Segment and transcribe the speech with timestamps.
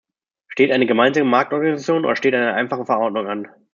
[0.47, 3.47] Steht eine Gemeinsame Marktorganisation oder steht eine einfache Verordnung an?